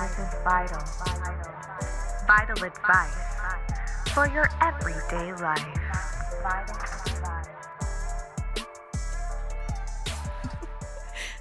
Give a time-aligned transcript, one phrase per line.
[0.00, 0.82] This is vital.
[2.26, 3.14] Vital advice
[4.14, 5.60] for your everyday life.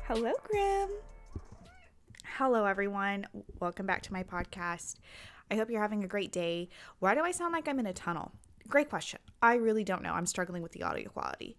[0.07, 0.89] Hello, Grim.
[2.37, 3.27] Hello, everyone.
[3.61, 4.97] Welcome back to my podcast.
[5.49, 6.67] I hope you're having a great day.
[6.99, 8.33] Why do I sound like I'm in a tunnel?
[8.67, 9.21] Great question.
[9.41, 10.11] I really don't know.
[10.11, 11.55] I'm struggling with the audio quality.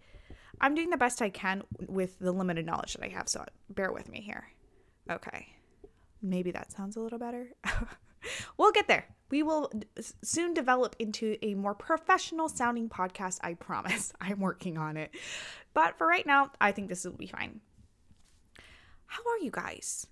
[0.60, 3.90] I'm doing the best I can with the limited knowledge that I have, so bear
[3.90, 4.48] with me here.
[5.10, 5.54] Okay.
[6.22, 7.48] Maybe that sounds a little better.
[8.56, 9.06] we'll get there.
[9.30, 9.70] We will
[10.22, 14.12] soon develop into a more professional sounding podcast, I promise.
[14.20, 15.10] I'm working on it.
[15.72, 17.60] But for right now, I think this will be fine.
[19.06, 20.06] How are you guys?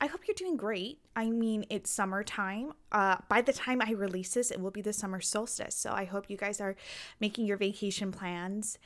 [0.00, 0.98] I hope you're doing great.
[1.16, 2.72] I mean, it's summertime.
[2.90, 5.74] Uh, by the time I release this, it will be the summer solstice.
[5.76, 6.76] So I hope you guys are
[7.20, 8.78] making your vacation plans,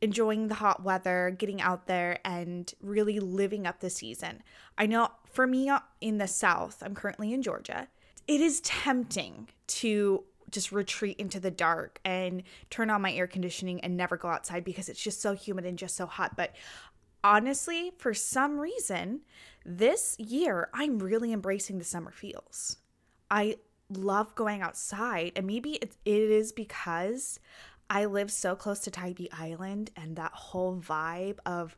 [0.00, 4.42] enjoying the hot weather, getting out there, and really living up the season.
[4.76, 7.88] I know for me in the South, I'm currently in Georgia,
[8.26, 13.80] it is tempting to just retreat into the dark and turn on my air conditioning
[13.80, 16.36] and never go outside because it's just so humid and just so hot.
[16.36, 16.54] But
[17.22, 19.20] honestly, for some reason,
[19.64, 22.76] this year I'm really embracing the summer feels.
[23.30, 23.56] I
[23.90, 27.40] love going outside, and maybe it, it is because
[27.90, 31.76] I live so close to Tybee Island and that whole vibe of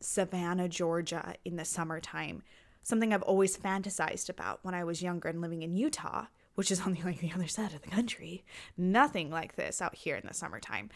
[0.00, 2.42] Savannah, Georgia in the summertime.
[2.82, 6.80] Something I've always fantasized about when I was younger and living in Utah, which is
[6.86, 8.44] on the, like, the other side of the country.
[8.76, 10.90] Nothing like this out here in the summertime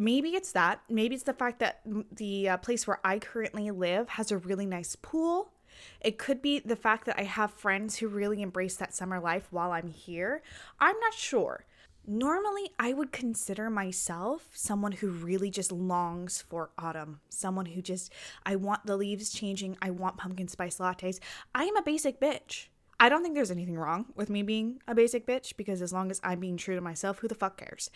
[0.00, 0.80] maybe it's that.
[0.88, 4.66] Maybe it's the fact that the uh, place where I currently live has a really
[4.66, 5.52] nice pool.
[6.00, 9.46] It could be the fact that I have friends who really embrace that summer life
[9.50, 10.42] while I'm here.
[10.80, 11.64] I'm not sure.
[12.06, 17.20] Normally, I would consider myself someone who really just longs for autumn.
[17.28, 18.12] Someone who just,
[18.44, 19.76] I want the leaves changing.
[19.80, 21.20] I want pumpkin spice lattes.
[21.54, 22.68] I am a basic bitch.
[22.98, 26.10] I don't think there's anything wrong with me being a basic bitch because as long
[26.10, 27.90] as I'm being true to myself, who the fuck cares?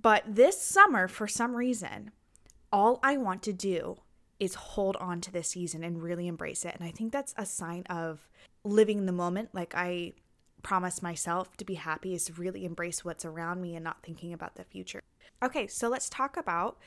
[0.00, 2.12] But this summer, for some reason,
[2.72, 4.00] all I want to do
[4.38, 6.74] is hold on to this season and really embrace it.
[6.74, 8.28] And I think that's a sign of
[8.64, 9.50] living the moment.
[9.52, 10.14] Like I
[10.62, 14.56] promise myself to be happy is really embrace what's around me and not thinking about
[14.56, 15.02] the future.
[15.42, 16.78] Okay, so let's talk about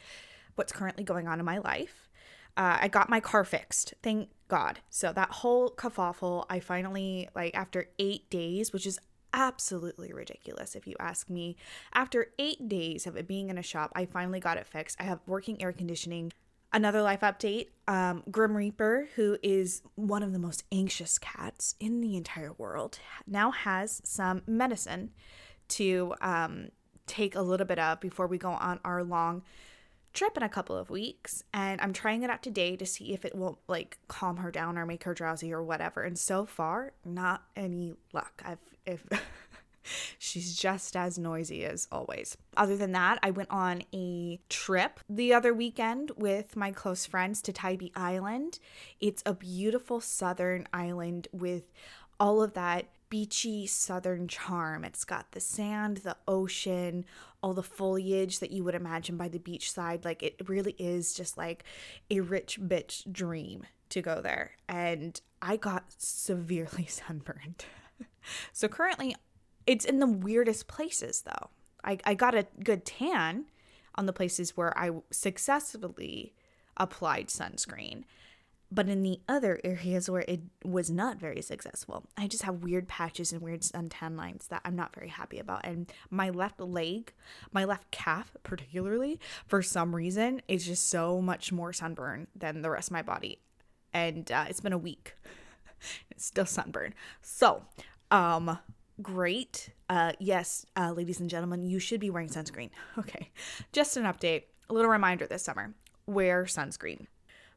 [0.55, 2.09] what's currently going on in my life.
[2.55, 4.79] Uh, I got my car fixed, thank God.
[4.89, 8.99] So that whole kerfuffle, I finally like after eight days, which is
[9.33, 11.55] absolutely ridiculous if you ask me.
[11.93, 14.97] After eight days of it being in a shop, I finally got it fixed.
[14.99, 16.31] I have working air conditioning.
[16.73, 22.01] Another life update um, Grim Reaper, who is one of the most anxious cats in
[22.01, 22.97] the entire world,
[23.27, 25.11] now has some medicine
[25.69, 26.69] to um,
[27.05, 29.43] take a little bit of before we go on our long
[30.13, 33.25] trip in a couple of weeks and I'm trying it out today to see if
[33.25, 36.03] it will like calm her down or make her drowsy or whatever.
[36.03, 38.41] And so far, not any luck.
[38.45, 39.05] I've if
[40.17, 42.37] she's just as noisy as always.
[42.57, 47.41] Other than that, I went on a trip the other weekend with my close friends
[47.43, 48.59] to Tybee Island.
[48.99, 51.71] It's a beautiful southern island with
[52.19, 54.83] all of that beachy southern charm.
[54.83, 57.05] It's got the sand, the ocean,
[57.43, 60.03] all the foliage that you would imagine by the beach side.
[60.03, 61.63] Like it really is just like
[62.09, 64.51] a rich bitch dream to go there.
[64.67, 67.65] And I got severely sunburned.
[68.51, 69.15] so currently,
[69.65, 71.49] it's in the weirdest places though.
[71.83, 73.45] I, I got a good tan
[73.95, 76.33] on the places where I successfully
[76.77, 78.03] applied sunscreen.
[78.71, 82.87] But in the other areas where it was not very successful, I just have weird
[82.87, 85.63] patches and weird suntan lines that I'm not very happy about.
[85.63, 87.13] And my left leg,
[87.51, 92.71] my left calf particularly, for some reason, is just so much more sunburn than the
[92.71, 93.37] rest of my body.
[93.93, 95.13] And uh, it's been a week.
[96.09, 96.95] it's still sunburn.
[97.21, 97.65] So,
[98.09, 98.57] um,
[99.03, 99.69] great.
[99.89, 102.69] Uh, yes, uh, ladies and gentlemen, you should be wearing sunscreen.
[102.97, 103.31] Okay,
[103.71, 105.73] just an update, a little reminder this summer
[106.05, 107.07] wear sunscreen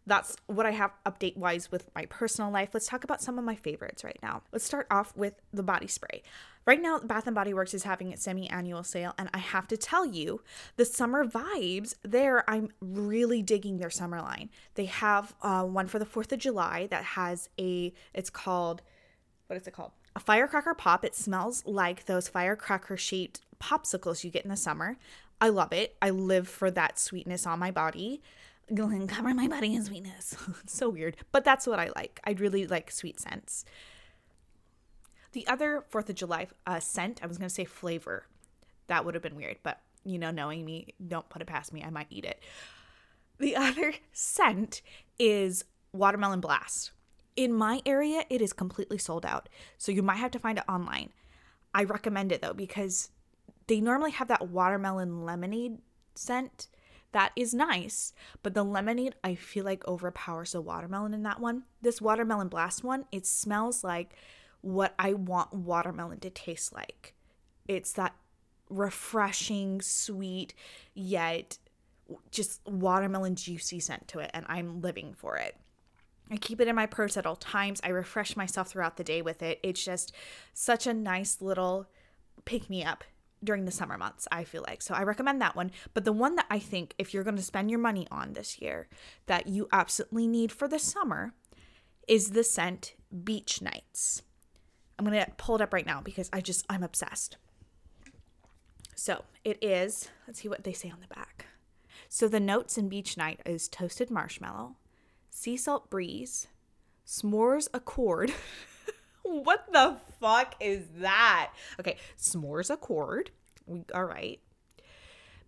[0.06, 2.70] that's what I have update wise with my personal life.
[2.72, 4.42] Let's talk about some of my favorites right now.
[4.52, 6.22] Let's start off with the body spray.
[6.64, 9.76] Right now, Bath and Body Works is having its semi-annual sale, and I have to
[9.76, 10.42] tell you,
[10.76, 12.48] the summer vibes there.
[12.48, 14.50] I'm really digging their summer line.
[14.74, 17.92] They have uh, one for the Fourth of July that has a.
[18.14, 18.82] It's called,
[19.48, 19.92] what is it called?
[20.16, 21.04] A firecracker pop.
[21.04, 24.96] It smells like those firecracker shaped popsicles you get in the summer.
[25.42, 25.94] I love it.
[26.00, 28.22] I live for that sweetness on my body
[28.66, 30.34] and cover my body in sweetness.
[30.66, 32.18] so weird, but that's what I like.
[32.24, 33.66] I really like sweet scents.
[35.32, 38.26] The other Fourth of July uh, scent, I was gonna say flavor.
[38.86, 41.84] That would have been weird, but you know, knowing me, don't put it past me.
[41.84, 42.40] I might eat it.
[43.38, 44.80] The other scent
[45.18, 46.92] is watermelon blast.
[47.36, 49.48] In my area, it is completely sold out.
[49.78, 51.12] So you might have to find it online.
[51.74, 53.10] I recommend it though because
[53.66, 55.78] they normally have that watermelon lemonade
[56.14, 56.68] scent.
[57.12, 58.12] That is nice,
[58.42, 61.64] but the lemonade I feel like overpowers the watermelon in that one.
[61.82, 64.14] This watermelon blast one, it smells like
[64.60, 67.14] what I want watermelon to taste like.
[67.68, 68.14] It's that
[68.68, 70.54] refreshing, sweet,
[70.94, 71.58] yet
[72.30, 75.56] just watermelon juicy scent to it, and I'm living for it.
[76.30, 77.80] I keep it in my purse at all times.
[77.84, 79.60] I refresh myself throughout the day with it.
[79.62, 80.12] It's just
[80.52, 81.86] such a nice little
[82.44, 83.04] pick me up
[83.44, 84.82] during the summer months, I feel like.
[84.82, 85.70] So I recommend that one.
[85.94, 88.60] But the one that I think, if you're going to spend your money on this
[88.60, 88.88] year,
[89.26, 91.34] that you absolutely need for the summer
[92.08, 92.94] is the scent
[93.24, 94.22] Beach Nights.
[94.98, 97.36] I'm going to pull it up right now because I just, I'm obsessed.
[98.94, 101.46] So it is, let's see what they say on the back.
[102.08, 104.76] So the notes in Beach Night is toasted marshmallow,
[105.36, 106.48] sea salt breeze,
[107.06, 108.32] s'mores accord.
[109.22, 111.52] what the fuck is that?
[111.78, 113.30] Okay, s'mores accord.
[113.66, 114.40] We, all right.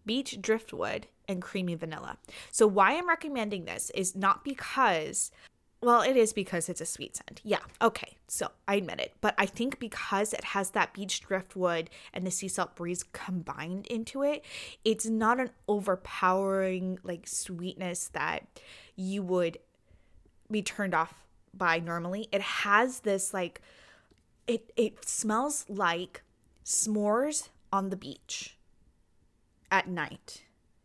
[0.05, 2.19] Beach driftwood and creamy vanilla.
[2.51, 5.31] So why I'm recommending this is not because
[5.81, 7.41] well, it is because it's a sweet scent.
[7.45, 9.15] Yeah, okay, so I admit it.
[9.21, 13.87] But I think because it has that beach driftwood and the sea salt breeze combined
[13.87, 14.45] into it,
[14.85, 18.45] it's not an overpowering like sweetness that
[18.97, 19.59] you would
[20.51, 21.25] be turned off
[21.55, 22.29] by normally.
[22.33, 23.61] It has this like
[24.47, 26.23] it it smells like
[26.65, 28.57] s'mores on the beach
[29.71, 30.45] at night.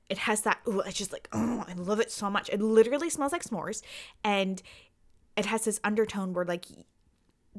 [0.09, 2.49] It has that, ooh, it's just like, oh, I love it so much.
[2.49, 3.81] It literally smells like s'mores.
[4.23, 4.61] And
[5.35, 6.65] it has this undertone where, like,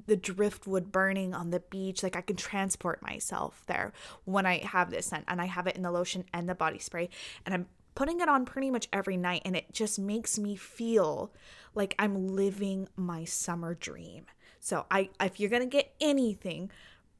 [0.07, 3.93] the driftwood burning on the beach, like, I can transport myself there
[4.25, 5.25] when I have this scent.
[5.27, 7.09] And I have it in the lotion and the body spray.
[7.45, 9.43] And I'm putting it on pretty much every night.
[9.45, 11.33] And it just makes me feel
[11.75, 14.27] like I'm living my summer dream.
[14.61, 16.71] So, I, if you're to get anything,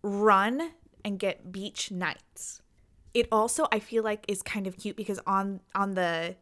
[0.03, 0.73] run
[1.05, 2.63] and get beach nights
[3.15, 6.35] it also I feel like is kind of cute because on on the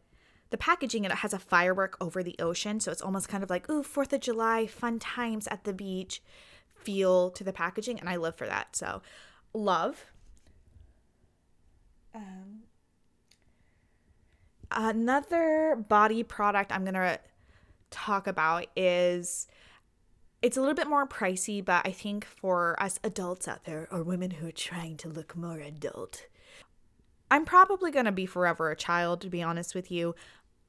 [0.49, 3.69] the packaging it has a firework over the ocean, so it's almost kind of like
[3.69, 6.21] ooh Fourth of July fun times at the beach
[6.75, 8.75] feel to the packaging, and I live for that.
[8.75, 9.01] So
[9.53, 10.05] love.
[12.15, 12.62] Um,
[14.71, 17.19] another body product I'm gonna
[17.91, 19.47] talk about is
[20.43, 24.03] it's a little bit more pricey, but I think for us adults out there or
[24.03, 26.25] women who are trying to look more adult,
[27.31, 30.15] I'm probably going to be forever a child, to be honest with you.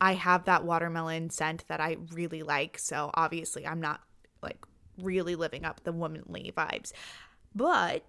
[0.00, 2.78] I have that watermelon scent that I really like.
[2.78, 4.00] So obviously, I'm not
[4.42, 4.64] like
[4.96, 6.92] really living up the womanly vibes.
[7.52, 8.04] But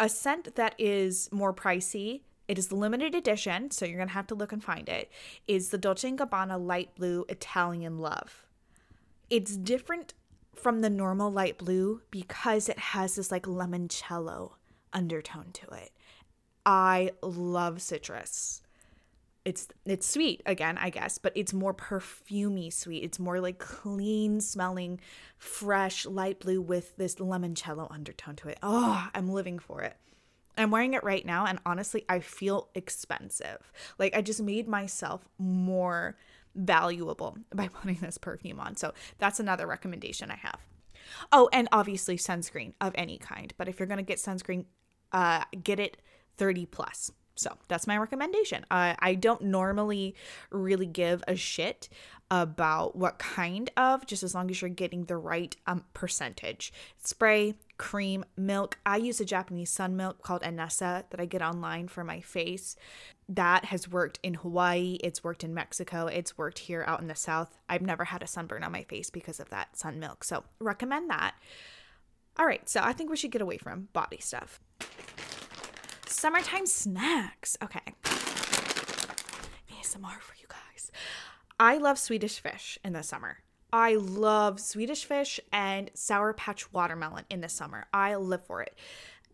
[0.00, 4.14] a scent that is more pricey, it is the limited edition, so you're going to
[4.14, 5.10] have to look and find it,
[5.46, 8.46] is the Dolce & Gabbana Light Blue Italian Love.
[9.28, 10.14] It's different
[10.54, 14.52] from the normal light blue because it has this like limoncello
[14.92, 15.90] undertone to it.
[16.64, 18.62] I love citrus.
[19.44, 23.04] It's it's sweet again, I guess, but it's more perfumy sweet.
[23.04, 24.98] It's more like clean smelling,
[25.38, 28.58] fresh light blue with this limoncello undertone to it.
[28.62, 29.96] Oh, I'm living for it.
[30.56, 33.72] I'm wearing it right now and honestly, I feel expensive.
[33.98, 36.16] Like I just made myself more
[36.54, 38.76] valuable by putting this perfume on.
[38.76, 40.60] So that's another recommendation I have.
[41.30, 43.52] Oh, and obviously sunscreen of any kind.
[43.56, 44.64] But if you're going to get sunscreen,
[45.12, 45.98] uh, get it
[46.36, 47.12] 30 plus.
[47.36, 48.64] So that's my recommendation.
[48.70, 50.14] Uh, I don't normally
[50.50, 51.88] really give a shit
[52.30, 56.72] about what kind of, just as long as you're getting the right um, percentage.
[56.98, 58.78] Spray, cream, milk.
[58.84, 62.74] I use a Japanese sun milk called Anessa that I get online for my face.
[63.28, 67.14] That has worked in Hawaii, it's worked in Mexico, it's worked here out in the
[67.14, 67.58] South.
[67.68, 70.24] I've never had a sunburn on my face because of that sun milk.
[70.24, 71.34] So recommend that.
[72.38, 74.60] All right, so I think we should get away from body stuff.
[76.18, 77.58] Summertime snacks.
[77.62, 77.92] Okay.
[79.70, 80.90] ASMR for you guys.
[81.60, 83.40] I love Swedish fish in the summer.
[83.70, 87.84] I love Swedish fish and Sour Patch watermelon in the summer.
[87.92, 88.78] I live for it.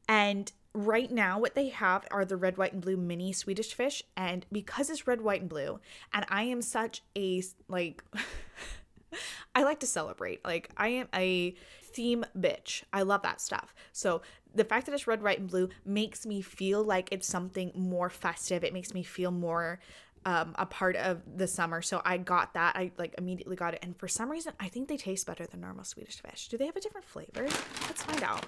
[0.08, 4.02] And right now, what they have are the red, white, and blue mini Swedish fish.
[4.16, 5.78] And because it's red, white, and blue,
[6.12, 8.02] and I am such a like,
[9.54, 10.44] I like to celebrate.
[10.44, 12.84] Like, I am a theme bitch.
[12.92, 13.74] I love that stuff.
[13.92, 14.22] So
[14.54, 18.10] the fact that it's red, white, and blue makes me feel like it's something more
[18.10, 18.64] festive.
[18.64, 19.80] It makes me feel more
[20.24, 21.82] um, a part of the summer.
[21.82, 22.76] So I got that.
[22.76, 23.80] I like immediately got it.
[23.82, 26.48] And for some reason, I think they taste better than normal Swedish fish.
[26.48, 27.48] Do they have a different flavor?
[27.86, 28.46] Let's find out.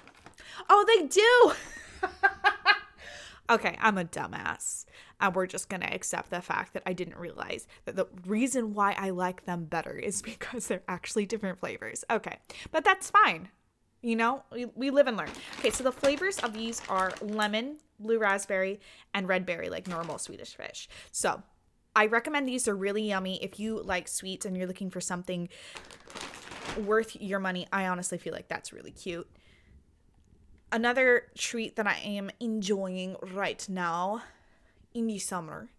[0.69, 2.09] Oh, they do.
[3.49, 4.85] Okay, I'm a dumbass.
[5.19, 8.73] And we're just going to accept the fact that I didn't realize that the reason
[8.73, 12.03] why I like them better is because they're actually different flavors.
[12.09, 12.37] Okay,
[12.71, 13.49] but that's fine.
[14.01, 14.43] You know,
[14.75, 15.29] we, live and learn.
[15.59, 18.79] Okay, so the flavors of these are lemon, blue raspberry,
[19.15, 20.87] and red berry, like normal Swedish fish.
[21.11, 21.41] So
[21.95, 22.65] I recommend these.
[22.65, 23.43] They're really yummy.
[23.43, 25.49] If you like sweets and you're looking for something
[26.77, 29.27] worth your money, I honestly feel like that's really cute.
[30.75, 34.23] Another treat that I am enjoying right now
[34.93, 35.69] in the summer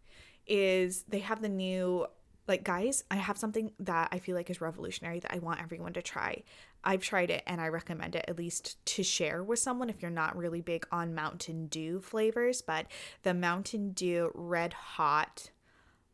[0.47, 2.07] is they have the new
[2.49, 5.93] like guys i have something that i feel like is revolutionary that i want everyone
[5.93, 6.43] to try.
[6.83, 10.11] I've tried it and i recommend it at least to share with someone if you're
[10.11, 12.87] not really big on mountain dew flavors but
[13.23, 15.51] the mountain dew red hot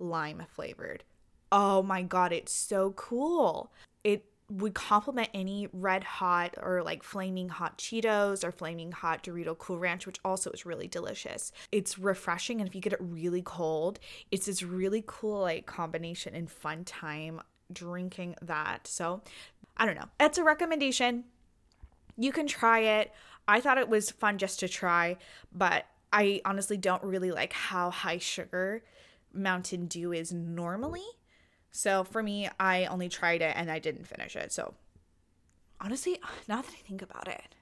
[0.00, 1.04] lime flavored.
[1.52, 3.70] Oh my god it's so cool.
[4.02, 9.56] It would complement any red hot or like flaming hot Cheetos or flaming hot Dorito
[9.56, 11.52] Cool Ranch, which also is really delicious.
[11.70, 13.98] It's refreshing, and if you get it really cold,
[14.30, 17.40] it's this really cool like combination and fun time
[17.72, 18.86] drinking that.
[18.86, 19.22] So
[19.76, 20.08] I don't know.
[20.20, 21.24] It's a recommendation.
[22.18, 23.12] You can try it.
[23.48, 25.16] I thought it was fun just to try,
[25.52, 28.84] but I honestly don't really like how high sugar
[29.32, 31.04] Mountain Dew is normally.
[31.72, 34.52] So for me, I only tried it and I didn't finish it.
[34.52, 34.74] So
[35.80, 37.56] honestly, now that I think about it,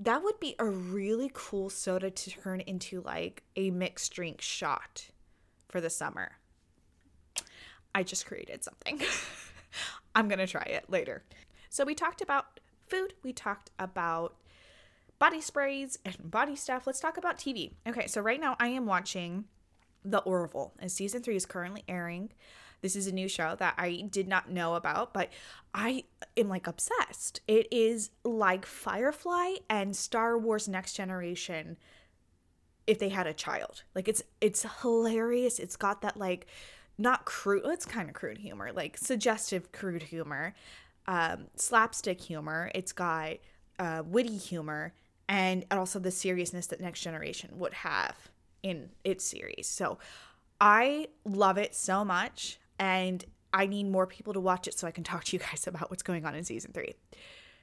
[0.00, 5.10] that would be a really cool soda to turn into like a mixed drink shot
[5.68, 6.32] for the summer.
[7.94, 9.02] I just created something.
[10.14, 11.24] I'm going to try it later.
[11.68, 14.36] So we talked about food, we talked about
[15.18, 16.86] body sprays and body stuff.
[16.86, 17.72] Let's talk about TV.
[17.86, 19.44] Okay, so right now I am watching
[20.04, 22.30] The Orville, and season three is currently airing.
[22.80, 25.30] This is a new show that I did not know about, but
[25.74, 26.04] I
[26.36, 27.40] am like obsessed.
[27.48, 31.76] It is like Firefly and Star Wars Next Generation
[32.86, 33.82] if they had a child.
[33.94, 35.58] Like it's it's hilarious.
[35.58, 36.46] It's got that like
[36.96, 40.54] not crude, it's kind of crude humor, like suggestive crude humor,
[41.06, 42.70] um, slapstick humor.
[42.74, 43.34] It's got
[43.78, 44.94] uh, witty humor
[45.28, 48.16] and also the seriousness that Next Generation would have
[48.62, 49.68] in its series.
[49.68, 49.98] So
[50.60, 54.90] I love it so much and I need more people to watch it so I
[54.90, 56.94] can talk to you guys about what's going on in season three.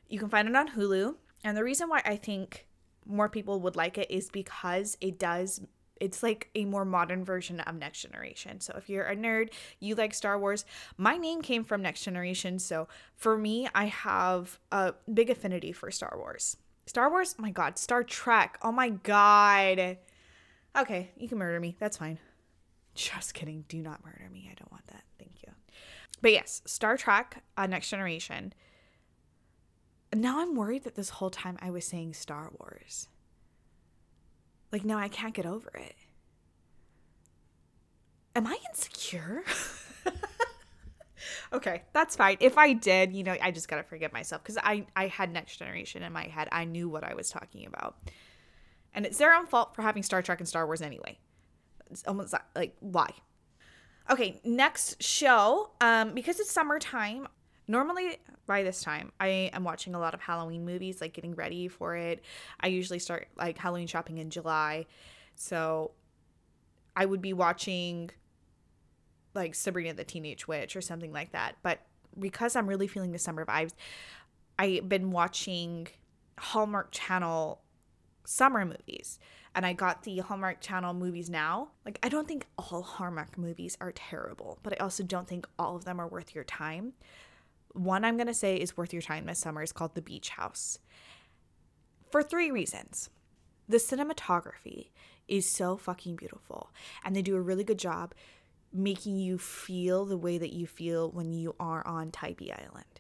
[0.09, 1.15] You can find it on Hulu.
[1.43, 2.67] And the reason why I think
[3.05, 5.61] more people would like it is because it does
[6.01, 8.59] it's like a more modern version of Next Generation.
[8.59, 10.65] So if you're a nerd, you like Star Wars,
[10.97, 12.59] my name came from Next Generation.
[12.59, 16.57] So for me, I have a big affinity for Star Wars.
[16.85, 19.97] Star Wars, my God, Star Trek, oh my God.
[20.77, 21.77] Okay, you can murder me.
[21.79, 22.19] That's fine.
[22.93, 23.63] Just kidding.
[23.69, 24.49] Do not murder me.
[24.51, 25.04] I don't want that.
[26.21, 28.53] But yes, Star Trek, uh, Next Generation.
[30.13, 33.09] Now I'm worried that this whole time I was saying Star Wars.
[34.71, 35.95] Like, now I can't get over it.
[38.35, 39.43] Am I insecure?
[41.53, 42.37] okay, that's fine.
[42.39, 45.57] If I did, you know, I just gotta forgive myself because I I had Next
[45.57, 46.49] Generation in my head.
[46.51, 47.95] I knew what I was talking about,
[48.93, 51.17] and it's their own fault for having Star Trek and Star Wars anyway.
[51.89, 53.11] It's almost like why?
[54.09, 55.71] Okay, next show.
[55.81, 57.27] Um, because it's summertime.
[57.67, 61.67] Normally by this time, I am watching a lot of Halloween movies, like getting ready
[61.67, 62.23] for it.
[62.59, 64.85] I usually start like Halloween shopping in July,
[65.33, 65.91] so
[66.95, 68.11] I would be watching
[69.33, 71.55] like Sabrina the Teenage Witch or something like that.
[71.63, 71.79] But
[72.17, 73.73] because I'm really feeling the summer vibes,
[74.59, 75.87] I've been watching
[76.37, 77.61] Hallmark Channel
[78.25, 79.19] summer movies
[79.55, 81.69] and I got the Hallmark Channel movies now.
[81.85, 85.77] Like, I don't think all Hallmark movies are terrible, but I also don't think all
[85.77, 86.93] of them are worth your time.
[87.71, 90.29] One I'm going to say is worth your time this summer is called The Beach
[90.29, 90.79] House
[92.11, 93.09] for three reasons.
[93.67, 94.89] The cinematography
[95.27, 96.69] is so fucking beautiful,
[97.03, 98.13] and they do a really good job
[98.73, 102.94] making you feel the way that you feel when you are on Tybee Island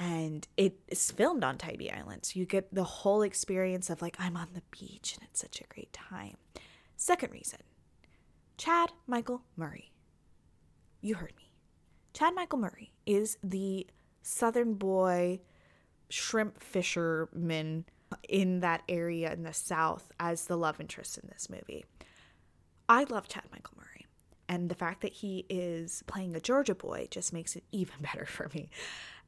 [0.00, 2.24] and it is filmed on Tybee Island.
[2.24, 5.60] So you get the whole experience of like, I'm on the beach and it's such
[5.60, 6.36] a great time.
[6.96, 7.60] Second reason
[8.56, 9.92] Chad Michael Murray.
[11.02, 11.52] You heard me.
[12.14, 13.86] Chad Michael Murray is the
[14.22, 15.40] southern boy
[16.08, 17.84] shrimp fisherman
[18.26, 21.84] in that area in the south as the love interest in this movie.
[22.88, 24.06] I love Chad Michael Murray.
[24.48, 28.24] And the fact that he is playing a Georgia boy just makes it even better
[28.24, 28.70] for me.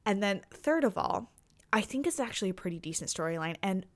[0.04, 1.32] And then, third of all,
[1.72, 3.86] I think it's actually a pretty decent storyline and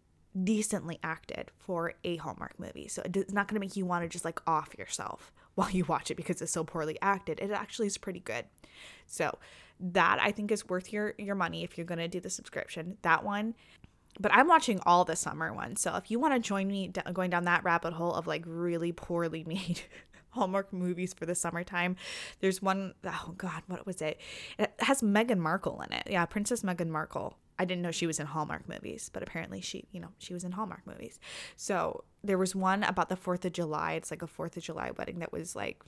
[0.45, 2.89] decently acted for a Hallmark movie.
[2.89, 5.85] So it's not going to make you want to just like off yourself while you
[5.85, 7.41] watch it because it's so poorly acted.
[7.41, 8.45] It actually is pretty good.
[9.07, 9.39] So
[9.79, 12.97] that I think is worth your your money if you're going to do the subscription.
[13.03, 13.55] That one
[14.19, 15.81] but I'm watching all the summer ones.
[15.81, 18.93] So if you want to join me going down that rabbit hole of like really
[18.93, 19.83] poorly made
[20.37, 21.97] Hallmark movies for the summertime,
[22.41, 24.21] there's one oh god, what was it?
[24.59, 26.07] It has Meghan Markle in it.
[26.11, 27.37] Yeah, Princess Meghan Markle.
[27.59, 30.45] I didn't know she was in Hallmark movies, but apparently she, you know, she was
[30.45, 31.19] in Hallmark movies.
[31.57, 33.93] So there was one about the 4th of July.
[33.95, 35.83] It's like a 4th of July wedding that was like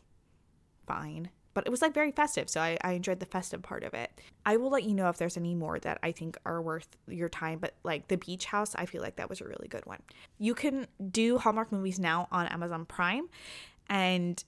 [0.87, 3.93] fine but it was like very festive so I, I enjoyed the festive part of
[3.93, 4.13] it
[4.47, 7.29] i will let you know if there's any more that i think are worth your
[7.29, 10.01] time but like the beach house i feel like that was a really good one
[10.39, 13.29] you can do hallmark movies now on amazon prime
[13.89, 14.45] and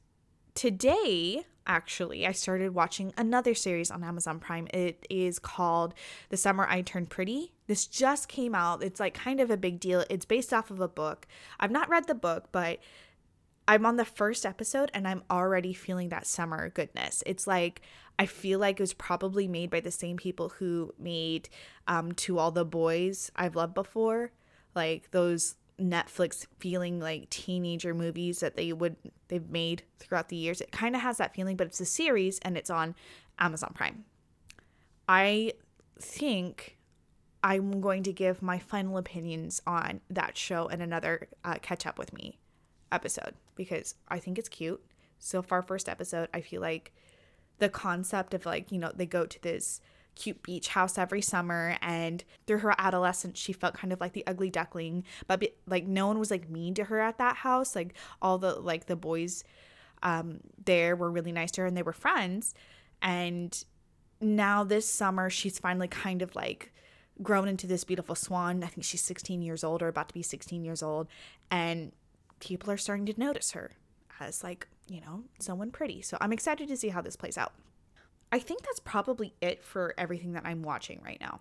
[0.55, 4.67] today actually i started watching another series on amazon prime.
[4.73, 5.95] It is called
[6.29, 7.53] the summer i turned pretty.
[7.67, 8.83] This just came out.
[8.83, 10.05] It's like kind of a big deal.
[10.11, 11.29] It's based off of a book.
[11.61, 12.81] I've not read the book but
[13.69, 17.23] I'm on the first episode and I'm already feeling that summer goodness.
[17.25, 17.83] It's like
[18.19, 21.49] I feel like it was probably made by the same people who made
[21.87, 24.33] um, To All the Boys I've Loved Before,
[24.75, 28.97] like those Netflix feeling like teenager movies that they would
[29.29, 30.61] they've made throughout the years.
[30.61, 32.95] It kind of has that feeling, but it's a series and it's on
[33.39, 34.05] Amazon Prime.
[35.09, 35.53] I
[35.99, 36.77] think
[37.43, 41.99] I'm going to give my final opinions on that show and another uh, catch up
[41.99, 42.39] with me
[42.93, 44.85] episode because I think it's cute.
[45.19, 46.93] So far, first episode, I feel like
[47.59, 49.81] the concept of like, you know, they go to this
[50.21, 54.27] cute beach house every summer and through her adolescence she felt kind of like the
[54.27, 55.05] ugly duckling.
[55.27, 57.75] But like no one was like mean to her at that house.
[57.75, 59.45] Like all the like the boys
[60.03, 62.55] um there were really nice to her and they were friends.
[63.01, 63.65] And
[64.21, 66.73] now this summer she's finally kind of like
[67.23, 68.63] grown into this beautiful swan.
[68.63, 71.09] I think she's 16 years old or about to be 16 years old.
[71.51, 71.93] And
[72.41, 73.73] people are starting to notice her
[74.21, 76.03] as like, you know, someone pretty.
[76.03, 77.53] So I'm excited to see how this plays out.
[78.33, 81.41] I think that's probably it for everything that I'm watching right now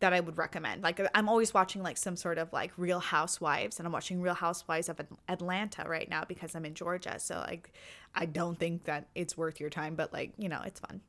[0.00, 0.82] that I would recommend.
[0.82, 4.34] Like I'm always watching like some sort of like Real Housewives and I'm watching Real
[4.34, 7.18] Housewives of Atlanta right now because I'm in Georgia.
[7.18, 7.72] So like
[8.14, 11.00] I don't think that it's worth your time, but like, you know, it's fun.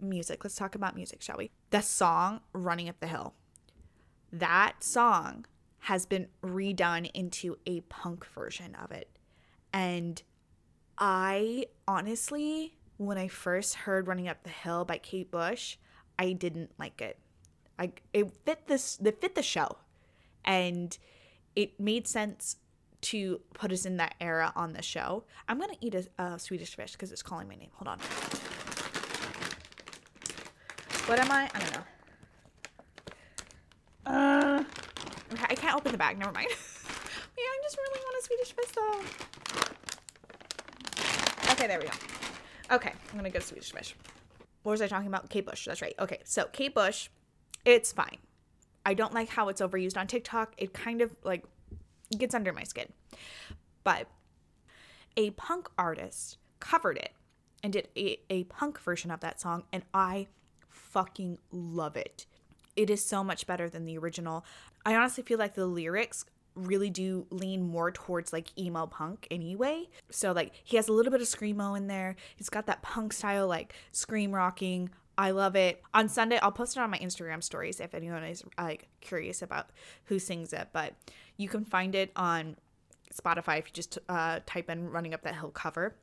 [0.00, 0.44] Music.
[0.44, 1.50] Let's talk about music, shall we?
[1.70, 3.34] The song Running Up the Hill.
[4.32, 5.46] That song
[5.80, 9.08] has been redone into a punk version of it.
[9.72, 10.22] And
[10.96, 15.76] I honestly, when I first heard Running Up the Hill by Kate Bush,
[16.18, 17.18] I didn't like it.
[17.78, 19.78] I it fit this it fit the show.
[20.44, 20.96] And
[21.56, 22.56] it made sense
[23.00, 25.24] to put us in that era on the show.
[25.48, 27.70] I'm gonna eat a, a Swedish fish because it's calling my name.
[27.74, 27.98] Hold on.
[31.06, 31.48] What am I?
[31.54, 31.84] I don't know.
[34.06, 34.64] Uh,
[35.32, 36.18] Okay, I can't open the bag.
[36.18, 36.48] Never mind.
[36.50, 36.56] yeah,
[37.44, 39.00] I just really want a Swedish fish though.
[41.52, 41.92] Okay, there we go.
[42.70, 43.94] Okay, I'm gonna go Swedish fish.
[44.62, 45.30] What was I talking about?
[45.30, 45.64] Kate Bush.
[45.66, 45.94] That's right.
[45.98, 47.08] Okay, so Kate Bush,
[47.64, 48.18] it's fine.
[48.84, 50.54] I don't like how it's overused on TikTok.
[50.58, 51.44] It kind of like
[52.16, 52.92] gets under my skin.
[53.84, 54.08] But
[55.16, 57.12] a punk artist covered it
[57.62, 60.28] and did a, a punk version of that song, and I
[60.68, 62.26] fucking love it.
[62.76, 64.44] It is so much better than the original.
[64.86, 66.24] I honestly feel like the lyrics
[66.66, 69.88] really do lean more towards like emo punk anyway.
[70.10, 72.16] So like he has a little bit of screamo in there.
[72.36, 74.90] He's got that punk style like scream rocking.
[75.16, 75.82] I love it.
[75.94, 79.70] On Sunday, I'll post it on my Instagram stories if anyone is like curious about
[80.04, 80.68] who sings it.
[80.72, 80.94] But
[81.36, 82.56] you can find it on
[83.12, 85.96] Spotify if you just uh, type in "Running Up That Hill" cover.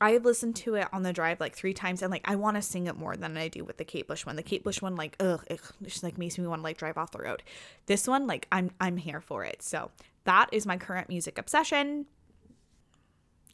[0.00, 2.56] I have listened to it on the drive like three times, and like I want
[2.56, 4.36] to sing it more than I do with the Kate Bush one.
[4.36, 6.96] The Kate Bush one, like, ugh, it just like makes me want to like drive
[6.96, 7.42] off the road.
[7.86, 9.62] This one, like, I'm I'm here for it.
[9.62, 9.90] So
[10.24, 12.06] that is my current music obsession.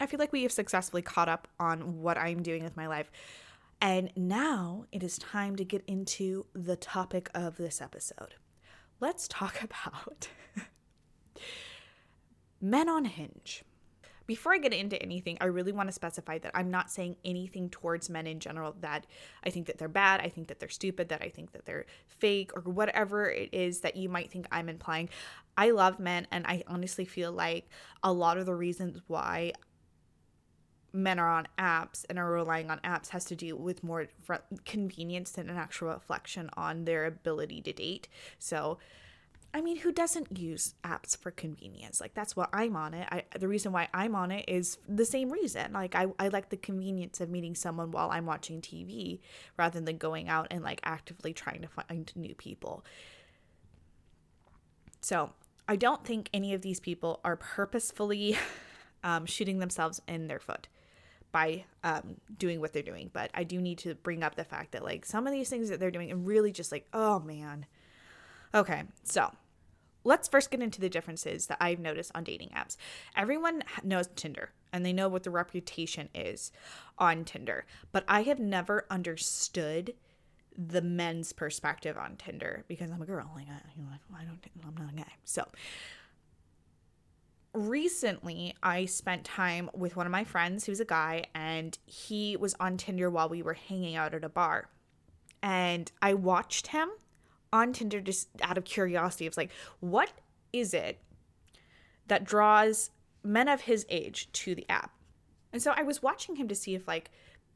[0.00, 3.10] I feel like we have successfully caught up on what I'm doing with my life.
[3.80, 8.34] And now it is time to get into the topic of this episode.
[9.00, 10.28] Let's talk about
[12.60, 13.62] men on Hinge
[14.26, 17.68] before I get into anything, I really want to specify that I'm not saying anything
[17.68, 19.06] towards men in general that
[19.44, 21.86] I think that they're bad, I think that they're stupid, that I think that they're
[22.08, 25.08] fake, or whatever it is that you might think I'm implying.
[25.56, 27.68] I love men, and I honestly feel like
[28.02, 29.52] a lot of the reasons why
[30.92, 34.06] men are on apps and are relying on apps has to do with more
[34.64, 38.08] convenience than an actual reflection on their ability to date.
[38.38, 38.78] So,
[39.54, 42.00] I mean, who doesn't use apps for convenience?
[42.00, 43.06] Like that's what I'm on it.
[43.08, 45.72] I the reason why I'm on it is the same reason.
[45.72, 49.20] Like I, I like the convenience of meeting someone while I'm watching TV
[49.56, 52.84] rather than going out and like actively trying to find new people.
[55.00, 55.30] So
[55.68, 58.36] I don't think any of these people are purposefully
[59.04, 60.66] um, shooting themselves in their foot
[61.30, 63.08] by um, doing what they're doing.
[63.12, 65.68] But I do need to bring up the fact that like some of these things
[65.68, 67.66] that they're doing and really just like, oh man
[68.54, 69.32] Okay, so
[70.04, 72.76] let's first get into the differences that I've noticed on dating apps.
[73.16, 76.52] Everyone knows Tinder and they know what the reputation is
[76.98, 79.94] on Tinder, but I have never understood
[80.56, 83.30] the men's perspective on Tinder because I'm a girl.
[83.34, 85.12] Like I, you know, I don't, I'm not a guy.
[85.24, 85.46] So
[87.54, 92.54] recently, I spent time with one of my friends who's a guy, and he was
[92.60, 94.68] on Tinder while we were hanging out at a bar,
[95.42, 96.90] and I watched him
[97.54, 99.26] on Tinder just out of curiosity.
[99.26, 100.10] It's like, what
[100.52, 100.98] is it
[102.08, 102.90] that draws
[103.22, 104.90] men of his age to the app?
[105.52, 107.12] And so I was watching him to see if like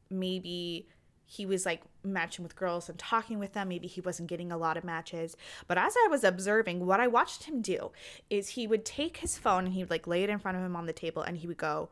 [0.08, 0.86] maybe
[1.26, 3.68] he was like matching with girls and talking with them.
[3.68, 5.36] Maybe he wasn't getting a lot of matches.
[5.66, 7.90] But as I was observing, what I watched him do
[8.30, 10.62] is he would take his phone and he would like lay it in front of
[10.62, 11.90] him on the table and he would go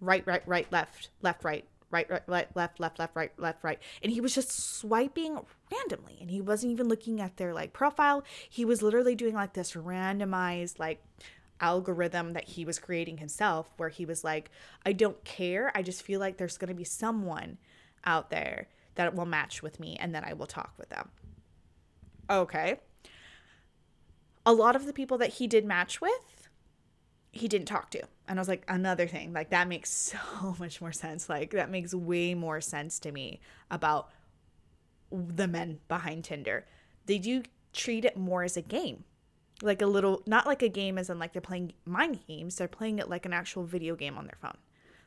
[0.00, 3.78] right, right, right, left, left, right, right, right, right, left, left, left, right, left, right.
[4.02, 5.38] And he was just swiping
[5.72, 6.18] randomly.
[6.20, 8.24] And he wasn't even looking at their like profile.
[8.50, 11.00] He was literally doing like this randomized like
[11.60, 14.50] algorithm that he was creating himself where he was like,
[14.84, 15.70] I don't care.
[15.72, 17.58] I just feel like there's gonna be someone
[18.04, 21.10] out there that will match with me and then I will talk with them.
[22.28, 22.80] Okay.
[24.44, 26.48] A lot of the people that he did match with,
[27.30, 28.02] he didn't talk to.
[28.26, 29.90] And I was like, another thing, like that makes
[30.32, 31.28] so much more sense.
[31.28, 34.10] Like that makes way more sense to me about
[35.10, 36.66] the men behind Tinder.
[37.06, 39.04] They do treat it more as a game.
[39.62, 42.68] Like a little, not like a game as in like they're playing mind games, they're
[42.68, 44.56] playing it like an actual video game on their phone.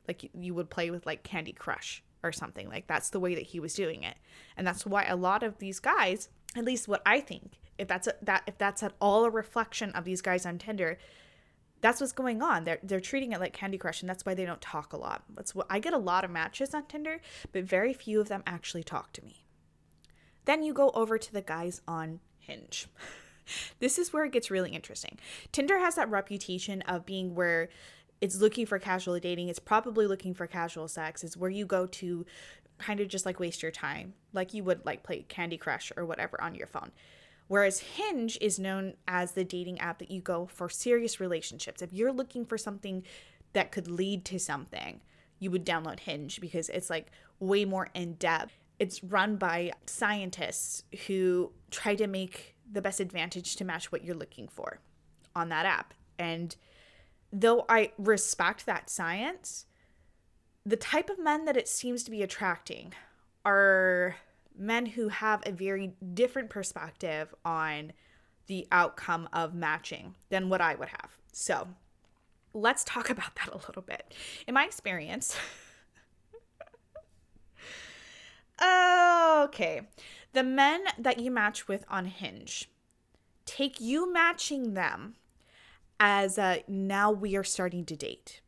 [0.08, 2.70] Like you would play with like Candy Crush or something.
[2.70, 4.16] Like that's the way that he was doing it.
[4.56, 8.08] And that's why a lot of these guys, at least what I think, if that's
[8.08, 10.98] a, that if that's at all a reflection of these guys on Tinder,
[11.82, 12.64] that's what's going on.
[12.64, 15.24] They're they're treating it like Candy Crush, and that's why they don't talk a lot.
[15.36, 18.44] That's what I get a lot of matches on Tinder, but very few of them
[18.46, 19.44] actually talk to me.
[20.46, 22.88] Then you go over to the guys on Hinge.
[23.80, 25.20] this is where it gets really interesting.
[25.52, 27.70] Tinder has that reputation of being where
[28.22, 29.50] it's looking for casual dating.
[29.50, 31.24] It's probably looking for casual sex.
[31.24, 32.26] It's where you go to
[32.78, 36.06] kind of just like waste your time, like you would like play Candy Crush or
[36.06, 36.92] whatever on your phone.
[37.48, 41.82] Whereas Hinge is known as the dating app that you go for serious relationships.
[41.82, 43.04] If you're looking for something
[43.54, 45.02] that could lead to something,
[45.40, 47.08] you would download Hinge because it's like
[47.40, 48.54] way more in depth.
[48.80, 54.16] It's run by scientists who try to make the best advantage to match what you're
[54.16, 54.80] looking for
[55.36, 55.94] on that app.
[56.20, 56.56] And
[57.32, 59.66] though I respect that science,
[60.66, 62.94] the type of men that it seems to be attracting
[63.46, 64.18] are
[64.58, 67.94] men who have a very different perspective on
[68.48, 71.18] the outcome of matching than what I would have.
[71.32, 71.68] So,
[72.54, 74.14] let's talk about that a little bit.
[74.48, 75.36] In my experience,
[78.62, 79.82] okay,
[80.34, 82.70] the men that you match with on Hinge
[83.46, 85.16] take you matching them
[86.00, 88.42] as uh, now we are starting to date.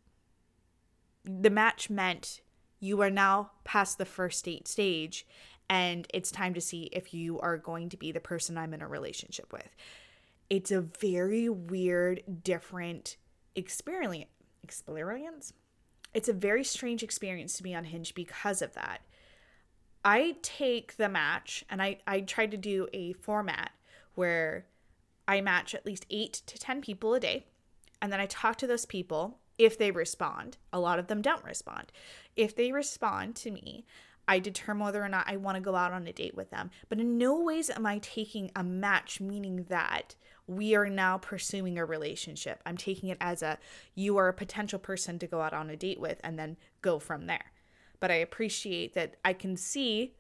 [1.24, 2.42] The match meant
[2.80, 5.26] you are now past the first date stage
[5.70, 8.82] and it's time to see if you are going to be the person I'm in
[8.82, 9.76] a relationship with.
[10.50, 13.18] It's a very weird, different
[13.56, 14.30] experience.
[14.64, 15.54] Experience?
[16.14, 19.02] It's a very strange experience to be on Hinge because of that.
[20.04, 23.72] I take the match and I, I try to do a format
[24.16, 24.66] where
[25.28, 27.46] I match at least eight to 10 people a day.
[28.02, 30.58] And then I talk to those people if they respond.
[30.74, 31.92] A lot of them don't respond.
[32.36, 33.86] If they respond to me,
[34.30, 36.70] I determine whether or not I want to go out on a date with them.
[36.88, 40.14] But in no ways am I taking a match, meaning that
[40.46, 42.62] we are now pursuing a relationship.
[42.64, 43.58] I'm taking it as a
[43.96, 47.00] you are a potential person to go out on a date with and then go
[47.00, 47.52] from there.
[48.00, 50.14] But I appreciate that I can see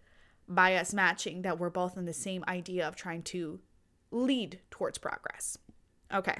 [0.47, 3.59] by us matching that we're both in the same idea of trying to
[4.09, 5.59] lead towards progress.
[6.11, 6.37] Okay.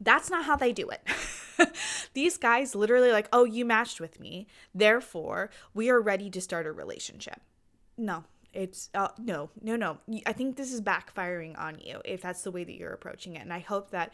[0.00, 1.00] That's not how they do it.
[2.14, 4.46] These guys literally like, "Oh, you matched with me.
[4.74, 7.40] Therefore, we are ready to start a relationship."
[7.96, 9.98] No, it's uh, no, no, no.
[10.26, 13.42] I think this is backfiring on you if that's the way that you're approaching it.
[13.42, 14.12] And I hope that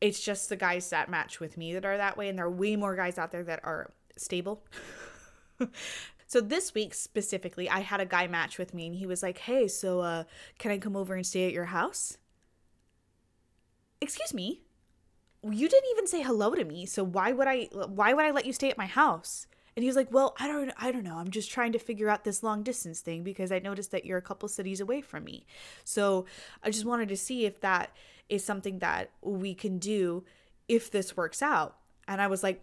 [0.00, 2.50] it's just the guys that match with me that are that way and there are
[2.50, 4.64] way more guys out there that are stable.
[6.26, 9.38] So this week specifically, I had a guy match with me and he was like,
[9.38, 10.24] "Hey, so uh
[10.58, 12.18] can I come over and stay at your house?"
[14.00, 14.62] Excuse me.
[15.50, 16.86] You didn't even say hello to me.
[16.86, 19.46] So why would I why would I let you stay at my house?
[19.76, 21.16] And he was like, "Well, I don't I don't know.
[21.16, 24.18] I'm just trying to figure out this long distance thing because I noticed that you're
[24.18, 25.46] a couple cities away from me.
[25.84, 26.26] So,
[26.62, 27.94] I just wanted to see if that
[28.28, 30.24] is something that we can do
[30.68, 31.76] if this works out."
[32.06, 32.62] And I was like,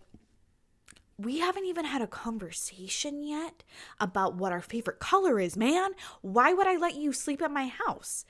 [1.18, 3.64] we haven't even had a conversation yet
[4.00, 5.92] about what our favorite color is, man.
[6.22, 8.26] Why would I let you sleep at my house?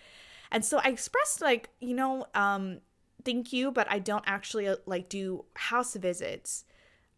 [0.51, 2.81] And so I expressed like, you know, um
[3.23, 6.65] thank you, but I don't actually uh, like do house visits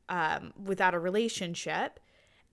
[0.09, 1.99] um without a relationship.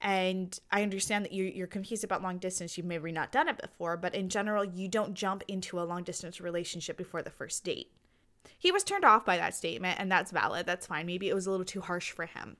[0.03, 2.79] And I understand that you're, you're confused about long distance.
[2.79, 6.05] You've maybe not done it before, but in general, you don't jump into a long
[6.05, 7.93] distance relationship before the first date.
[8.59, 10.65] He was turned off by that statement, and that's valid.
[10.65, 11.05] That's fine.
[11.05, 12.57] Maybe it was a little too harsh for him.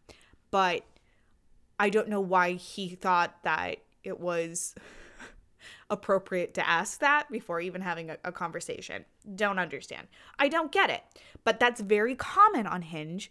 [0.51, 0.85] But
[1.79, 4.75] I don't know why he thought that it was
[5.91, 9.05] appropriate to ask that before even having a, a, conversation.
[9.35, 10.07] Don't understand.
[10.39, 11.03] I don't get it.
[11.45, 13.31] But that's very common on Hinge,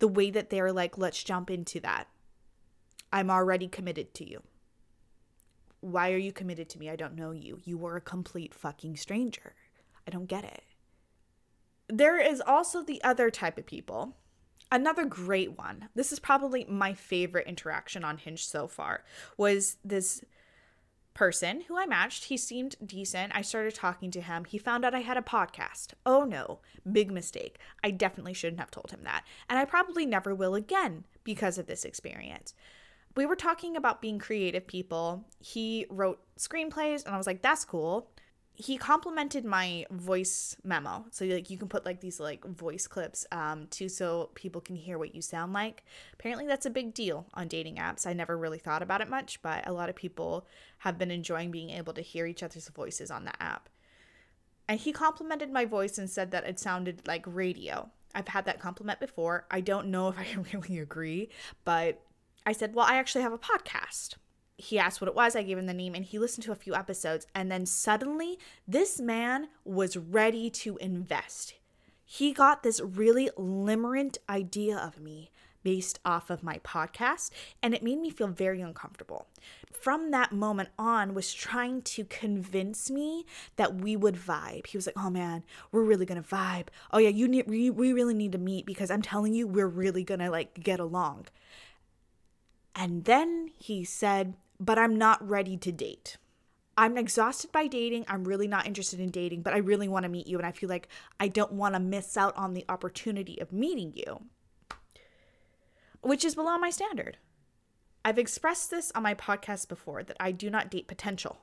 [0.00, 2.08] the way that they're like, let's jump into that.
[3.12, 4.42] I'm already committed to you.
[5.80, 6.90] Why are you committed to me?
[6.90, 7.60] I don't know you.
[7.64, 9.54] You were a complete fucking stranger.
[10.06, 10.62] I don't get it.
[11.88, 14.16] There is also the other type of people.
[14.70, 15.88] Another great one.
[15.94, 19.04] This is probably my favorite interaction on Hinge so far.
[19.36, 20.24] Was this
[21.14, 22.24] person who I matched.
[22.24, 23.32] He seemed decent.
[23.34, 24.44] I started talking to him.
[24.44, 25.94] He found out I had a podcast.
[26.06, 27.58] Oh no, big mistake.
[27.82, 29.24] I definitely shouldn't have told him that.
[29.48, 32.54] And I probably never will again because of this experience
[33.14, 35.24] we were talking about being creative people.
[35.40, 38.08] He wrote screenplays, and I was like, that's cool.
[38.54, 41.06] He complimented my voice memo.
[41.10, 44.76] So like you can put like these like voice clips um too so people can
[44.76, 45.84] hear what you sound like.
[46.12, 48.06] Apparently that's a big deal on dating apps.
[48.06, 50.46] I never really thought about it much, but a lot of people
[50.78, 53.68] have been enjoying being able to hear each other's voices on the app.
[54.68, 57.90] And he complimented my voice and said that it sounded like radio.
[58.14, 59.46] I've had that compliment before.
[59.50, 61.30] I don't know if I really agree,
[61.64, 62.00] but
[62.44, 64.14] I said, Well, I actually have a podcast.
[64.62, 65.34] He asked what it was.
[65.34, 67.26] I gave him the name and he listened to a few episodes.
[67.34, 71.54] And then suddenly, this man was ready to invest.
[72.04, 75.32] He got this really limerent idea of me
[75.64, 77.30] based off of my podcast
[77.62, 79.28] and it made me feel very uncomfortable
[79.72, 84.86] from that moment on was trying to convince me that we would vibe he was
[84.86, 88.32] like oh man we're really gonna vibe oh yeah you need we, we really need
[88.32, 91.28] to meet because i'm telling you we're really gonna like get along
[92.74, 96.16] and then he said, But I'm not ready to date.
[96.76, 98.06] I'm exhausted by dating.
[98.08, 100.38] I'm really not interested in dating, but I really want to meet you.
[100.38, 100.88] And I feel like
[101.20, 104.22] I don't want to miss out on the opportunity of meeting you,
[106.00, 107.18] which is below my standard.
[108.04, 111.40] I've expressed this on my podcast before that I do not date potential.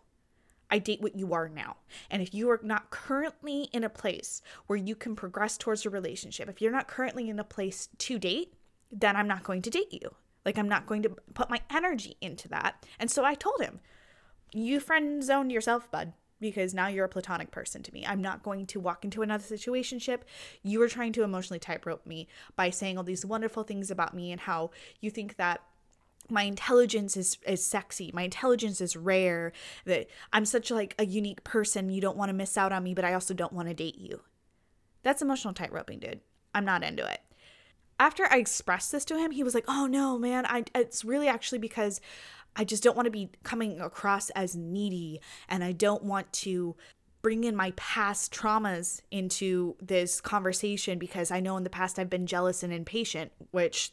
[0.72, 1.78] I date what you are now.
[2.10, 5.90] And if you are not currently in a place where you can progress towards a
[5.90, 8.54] relationship, if you're not currently in a place to date,
[8.92, 10.16] then I'm not going to date you.
[10.46, 12.86] Like, I'm not going to put my energy into that.
[13.00, 13.80] And so I told him,
[14.54, 18.06] You friend zoned yourself, bud, because now you're a platonic person to me.
[18.06, 20.20] I'm not going to walk into another situationship.
[20.64, 24.32] You were trying to emotionally tightrope me by saying all these wonderful things about me
[24.32, 24.72] and how
[25.02, 25.62] you think that
[26.30, 29.52] my intelligence is is sexy my intelligence is rare
[29.86, 32.94] that i'm such like a unique person you don't want to miss out on me
[32.94, 34.22] but i also don't want to date you
[35.02, 36.20] that's emotional tightroping dude
[36.54, 37.22] i'm not into it
[38.00, 41.28] after I expressed this to him, he was like, "Oh no, man, I it's really
[41.28, 42.00] actually because
[42.56, 46.76] I just don't want to be coming across as needy and I don't want to
[47.22, 52.10] bring in my past traumas into this conversation because I know in the past I've
[52.10, 53.92] been jealous and impatient, which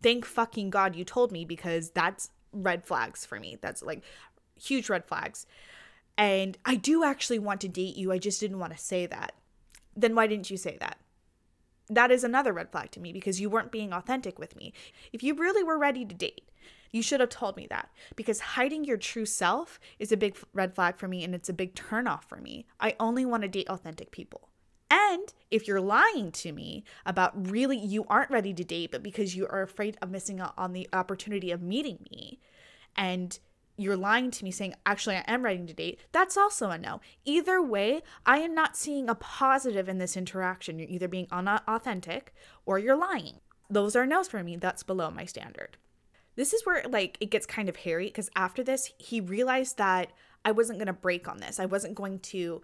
[0.00, 3.58] thank fucking God you told me because that's red flags for me.
[3.60, 4.02] That's like
[4.60, 5.46] huge red flags.
[6.16, 8.10] And I do actually want to date you.
[8.10, 9.32] I just didn't want to say that.
[9.96, 10.98] Then why didn't you say that?
[11.90, 14.72] That is another red flag to me because you weren't being authentic with me.
[15.12, 16.50] If you really were ready to date,
[16.90, 20.74] you should have told me that because hiding your true self is a big red
[20.74, 22.66] flag for me and it's a big turnoff for me.
[22.80, 24.48] I only want to date authentic people.
[24.90, 29.36] And if you're lying to me about really you aren't ready to date, but because
[29.36, 32.40] you are afraid of missing out on the opportunity of meeting me,
[32.96, 33.38] and
[33.78, 37.00] you're lying to me saying, actually, I am ready to date, that's also a no.
[37.24, 40.78] Either way, I am not seeing a positive in this interaction.
[40.78, 42.34] You're either being unauthentic
[42.66, 43.36] or you're lying.
[43.70, 44.56] Those are no's for me.
[44.56, 45.76] That's below my standard.
[46.34, 50.10] This is where like it gets kind of hairy because after this, he realized that
[50.44, 51.60] I wasn't going to break on this.
[51.60, 52.62] I wasn't going to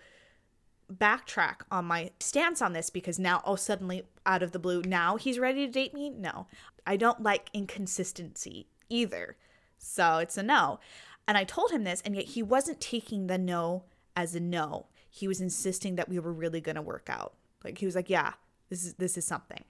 [0.92, 5.16] backtrack on my stance on this because now, oh, suddenly out of the blue, now
[5.16, 6.10] he's ready to date me?
[6.10, 6.46] No.
[6.86, 9.36] I don't like inconsistency either.
[9.84, 10.80] So it's a no.
[11.26, 13.84] And I told him this, and yet he wasn't taking the no
[14.16, 14.86] as a no.
[15.08, 17.34] He was insisting that we were really going to work out.
[17.62, 18.34] Like he was like, "Yeah,
[18.68, 19.64] this is this is something."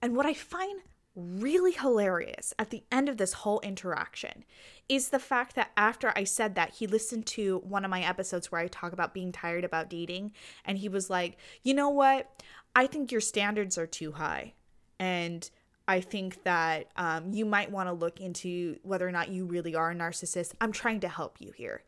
[0.00, 0.80] And what I find
[1.16, 4.44] really hilarious at the end of this whole interaction
[4.88, 8.50] is the fact that after I said that, he listened to one of my episodes
[8.50, 10.32] where I talk about being tired about dating,
[10.64, 12.42] and he was like, "You know what?
[12.74, 14.54] I think your standards are too high."
[14.98, 15.48] And
[15.86, 19.74] I think that um, you might want to look into whether or not you really
[19.74, 20.54] are a narcissist.
[20.60, 21.82] I'm trying to help you here.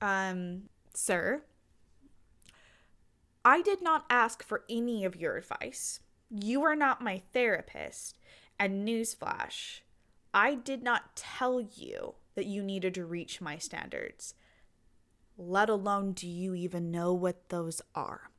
[0.00, 0.64] Um,
[0.94, 1.42] sir,
[3.44, 6.00] I did not ask for any of your advice.
[6.30, 8.18] You are not my therapist.
[8.58, 9.80] And newsflash,
[10.34, 14.34] I did not tell you that you needed to reach my standards,
[15.36, 18.30] let alone do you even know what those are.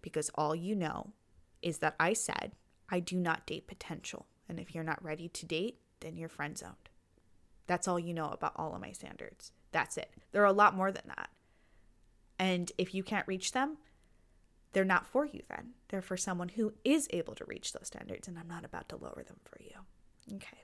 [0.00, 1.12] Because all you know
[1.60, 2.52] is that I said
[2.90, 4.26] I do not date potential.
[4.48, 6.74] And if you're not ready to date, then you're friend zoned.
[7.66, 9.52] That's all you know about all of my standards.
[9.72, 10.10] That's it.
[10.32, 11.28] There are a lot more than that.
[12.38, 13.76] And if you can't reach them,
[14.72, 15.70] they're not for you then.
[15.88, 18.96] They're for someone who is able to reach those standards, and I'm not about to
[18.96, 20.36] lower them for you.
[20.36, 20.58] Okay.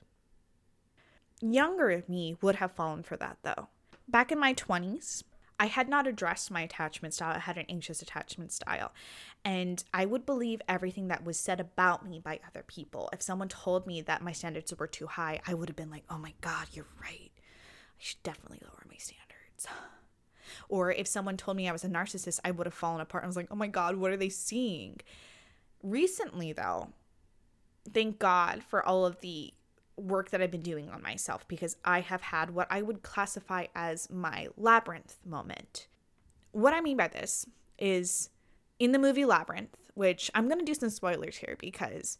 [1.40, 3.68] Younger me would have fallen for that though.
[4.08, 5.24] Back in my 20s,
[5.58, 7.36] I had not addressed my attachment style.
[7.36, 8.92] I had an anxious attachment style.
[9.44, 13.08] And I would believe everything that was said about me by other people.
[13.12, 16.04] If someone told me that my standards were too high, I would have been like,
[16.10, 17.30] oh my God, you're right.
[17.34, 19.66] I should definitely lower my standards.
[20.68, 23.24] Or if someone told me I was a narcissist, I would have fallen apart.
[23.24, 25.00] I was like, oh my God, what are they seeing?
[25.82, 26.90] Recently, though,
[27.92, 29.54] thank God for all of the
[29.96, 33.66] work that I've been doing on myself because I have had what I would classify
[33.74, 35.86] as my labyrinth moment.
[36.52, 37.46] What I mean by this
[37.78, 38.30] is
[38.78, 42.18] in the movie Labyrinth, which I'm going to do some spoilers here because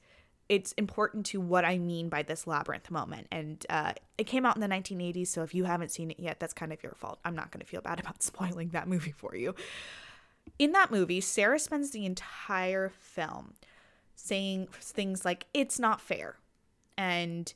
[0.49, 3.29] it's important to what I mean by this labyrinth moment.
[3.33, 6.39] And uh, it came out in the 1980s, so if you haven't seen it yet,
[6.39, 7.19] that's kind of your fault.
[7.25, 9.55] I'm not going to feel bad about spoiling that movie for you.
[10.59, 13.55] In that movie, Sarah spends the entire film
[14.15, 16.37] saying things like, it's not fair.
[16.97, 17.53] And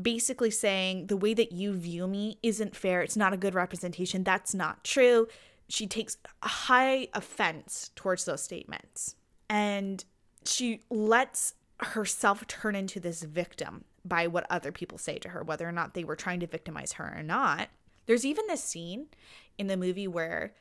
[0.00, 3.02] basically saying the way that you view me isn't fair.
[3.02, 4.24] It's not a good representation.
[4.24, 5.28] That's not true.
[5.68, 9.14] She takes high offense towards those statements.
[9.48, 10.04] And
[10.44, 15.68] she lets herself turn into this victim by what other people say to her, whether
[15.68, 17.68] or not they were trying to victimize her or not.
[18.06, 19.06] There's even this scene
[19.58, 20.54] in the movie where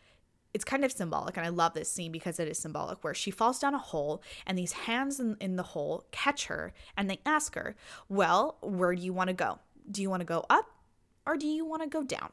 [0.53, 3.31] it's kind of symbolic and i love this scene because it is symbolic where she
[3.31, 7.19] falls down a hole and these hands in, in the hole catch her and they
[7.25, 7.75] ask her
[8.07, 9.59] well where do you want to go?
[9.89, 10.65] Do you want to go up
[11.25, 12.31] or do you want to go down?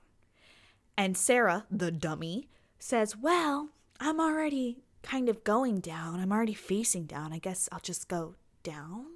[0.96, 2.48] And sarah the dummy
[2.79, 6.18] says well i'm already kind of going down.
[6.18, 7.33] I'm already facing down.
[7.33, 9.07] I guess i'll just go down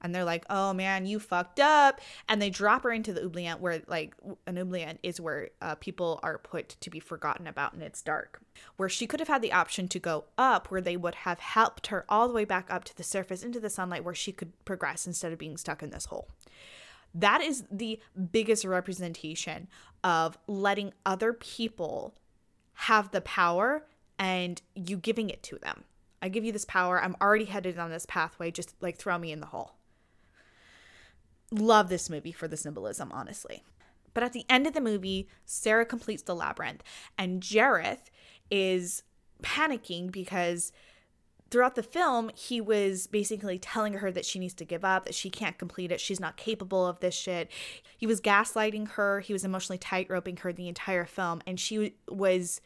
[0.00, 3.60] and they're like, "Oh man, you fucked up," and they drop her into the oubliette,
[3.60, 4.14] where like
[4.46, 8.40] an oubliette is where uh, people are put to be forgotten about, and it's dark.
[8.76, 11.88] Where she could have had the option to go up, where they would have helped
[11.88, 14.52] her all the way back up to the surface into the sunlight, where she could
[14.64, 16.28] progress instead of being stuck in this hole.
[17.14, 19.68] That is the biggest representation
[20.04, 22.14] of letting other people
[22.74, 23.84] have the power
[24.18, 25.84] and you giving it to them.
[26.22, 27.02] I give you this power.
[27.02, 28.50] I'm already headed on this pathway.
[28.50, 29.79] Just like throw me in the hole
[31.50, 33.64] love this movie for the symbolism, honestly.
[34.14, 36.82] But at the end of the movie, Sarah completes the labyrinth,
[37.16, 38.10] and Jareth
[38.50, 39.02] is
[39.42, 40.72] panicking because
[41.50, 45.14] throughout the film, he was basically telling her that she needs to give up, that
[45.14, 47.50] she can't complete it, she's not capable of this shit.
[47.96, 52.60] He was gaslighting her, he was emotionally tightroping her the entire film, and she was.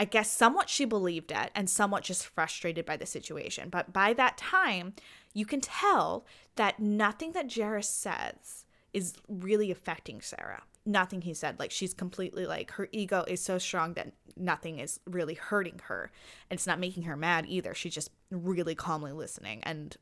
[0.00, 3.68] I guess somewhat she believed it and somewhat just frustrated by the situation.
[3.68, 4.92] But by that time,
[5.38, 10.64] you can tell that nothing that Jareth says is really affecting Sarah.
[10.84, 11.60] Nothing he said.
[11.60, 16.10] Like she's completely like her ego is so strong that nothing is really hurting her.
[16.50, 17.72] And it's not making her mad either.
[17.72, 19.96] She's just really calmly listening and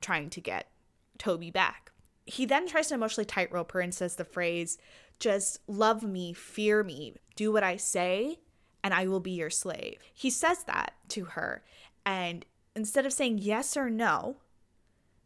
[0.00, 0.70] trying to get
[1.18, 1.92] Toby back.
[2.24, 4.78] He then tries to emotionally tightrope her and says the phrase,
[5.18, 8.38] just love me, fear me, do what I say,
[8.82, 9.98] and I will be your slave.
[10.14, 11.62] He says that to her.
[12.06, 14.36] And instead of saying yes or no,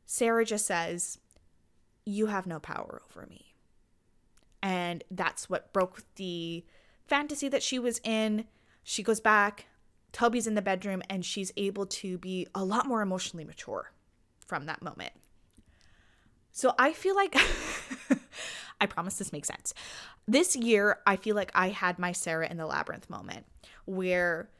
[0.04, 1.18] Sarah just says,
[2.04, 3.54] You have no power over me.
[4.62, 6.64] And that's what broke the
[7.06, 8.46] fantasy that she was in.
[8.84, 9.66] She goes back,
[10.12, 13.92] Toby's in the bedroom, and she's able to be a lot more emotionally mature
[14.46, 15.12] from that moment.
[16.52, 17.34] So I feel like,
[18.80, 19.72] I promise this makes sense.
[20.28, 23.46] This year, I feel like I had my Sarah in the Labyrinth moment
[23.86, 24.50] where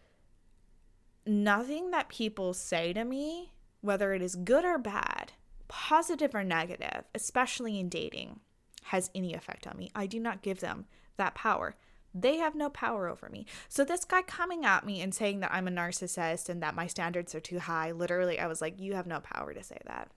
[1.27, 3.53] nothing that people say to me,
[3.83, 5.33] whether it is good or bad,
[5.69, 8.41] positive or negative, especially in dating,
[8.85, 9.91] has any effect on me.
[9.95, 11.77] I do not give them that power.
[12.15, 13.47] They have no power over me.
[13.69, 16.87] So this guy coming at me and saying that I'm a narcissist and that my
[16.87, 20.11] standards are too high, literally I was like, you have no power to say that.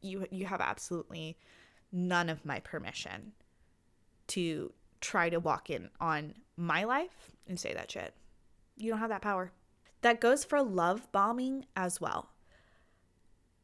[0.00, 1.36] You you have absolutely
[1.92, 3.32] none of my permission
[4.28, 8.14] to try to walk in on my life and say that shit.
[8.76, 9.52] You don't have that power.
[10.02, 12.28] That goes for love bombing as well.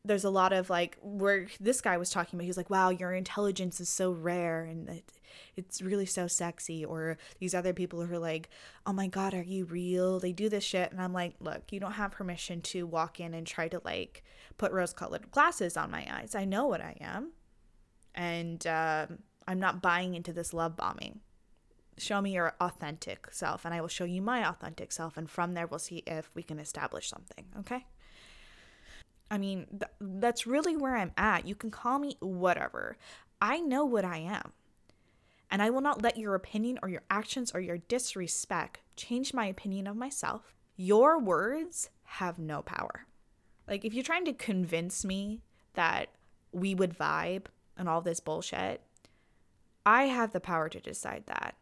[0.05, 3.13] There's a lot of like where this guy was talking about he's like wow your
[3.13, 5.13] intelligence is so rare and it,
[5.55, 8.49] it's really so sexy or these other people who are like
[8.87, 10.19] oh my god are you real?
[10.19, 13.35] They do this shit and i'm like look you don't have permission to walk in
[13.35, 14.25] and try to like
[14.57, 16.35] put rose colored glasses on my eyes.
[16.35, 17.33] I know what i am.
[18.15, 21.21] And um, i'm not buying into this love bombing
[21.99, 25.55] show me your authentic self and i will show you my authentic self and from
[25.55, 27.87] there we'll see if we can establish something okay
[29.31, 31.47] I mean, th- that's really where I'm at.
[31.47, 32.97] You can call me whatever.
[33.41, 34.53] I know what I am.
[35.51, 39.47] And I will not let your opinion or your actions or your disrespect change my
[39.47, 40.55] opinion of myself.
[40.77, 43.07] Your words have no power.
[43.67, 45.43] Like, if you're trying to convince me
[45.75, 46.09] that
[46.53, 47.47] we would vibe
[47.77, 48.83] and all this bullshit,
[49.85, 51.55] I have the power to decide that.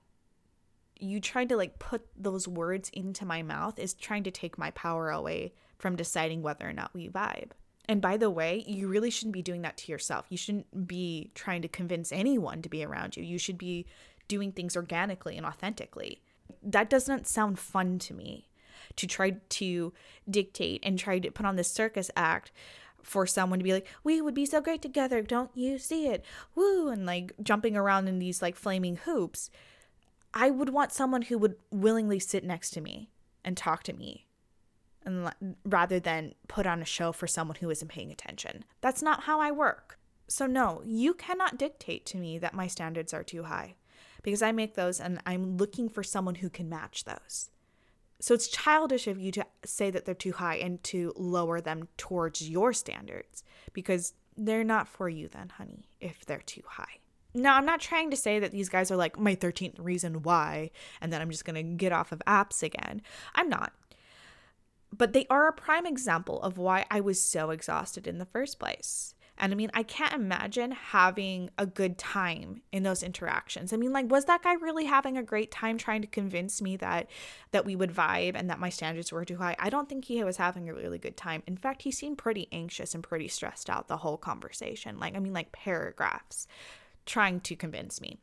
[0.99, 4.71] You trying to like put those words into my mouth is trying to take my
[4.73, 7.51] power away from deciding whether or not we vibe.
[7.89, 10.27] And by the way, you really shouldn't be doing that to yourself.
[10.29, 13.23] You shouldn't be trying to convince anyone to be around you.
[13.23, 13.87] You should be
[14.29, 16.23] doing things organically and authentically.
[16.63, 18.49] That doesn't sound fun to me
[18.97, 19.93] to try to
[20.29, 22.51] dictate and try to put on this circus act
[23.03, 25.23] for someone to be like, we would be so great together.
[25.23, 26.25] Don't you see it?
[26.57, 26.89] Woo!
[26.89, 29.51] And like jumping around in these like flaming hoops.
[30.39, 33.11] I would want someone who would willingly sit next to me
[33.43, 34.27] and talk to me
[35.03, 35.33] and
[35.65, 38.65] rather than put on a show for someone who isn't paying attention.
[38.83, 39.99] That's not how I work.
[40.29, 43.77] So no, you cannot dictate to me that my standards are too high
[44.23, 47.49] because I make those and I'm looking for someone who can match those.
[48.21, 51.89] So it's childish of you to say that they're too high and to lower them
[51.97, 57.01] towards your standards because they're not for you then, honey, if they're too high.
[57.37, 60.71] Now, I'm not trying to say that these guys are like my 13th reason why
[61.01, 63.03] and then I'm just going to get off of apps again.
[63.35, 63.73] I'm not
[64.97, 68.59] but they are a prime example of why I was so exhausted in the first
[68.59, 69.15] place.
[69.39, 73.71] And I mean, I can't imagine having a good time in those interactions.
[73.73, 76.77] I mean, like was that guy really having a great time trying to convince me
[76.79, 77.11] that
[77.51, 79.55] that we would vibe and that my standards were too high?
[79.59, 81.43] I don't think he was having a really good time.
[81.47, 84.99] In fact, he seemed pretty anxious and pretty stressed out the whole conversation.
[84.99, 86.47] Like I mean, like paragraphs
[87.07, 88.19] trying to convince me.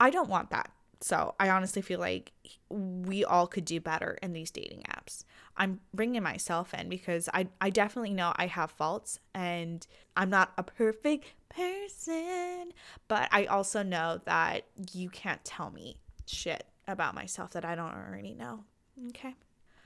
[0.00, 0.70] I don't want that.
[1.00, 2.32] So, I honestly feel like
[2.70, 5.24] we all could do better in these dating apps.
[5.56, 9.86] I'm bringing myself in because I, I definitely know I have faults and
[10.16, 12.72] I'm not a perfect person,
[13.08, 15.96] but I also know that you can't tell me
[16.26, 18.64] shit about myself that I don't already know.
[19.08, 19.34] Okay.